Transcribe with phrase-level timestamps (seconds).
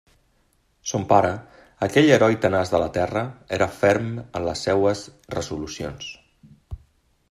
[0.91, 1.33] Son pare,
[1.89, 3.23] aquell heroi tenaç de la terra,
[3.61, 6.13] era ferm en les seues resolucions.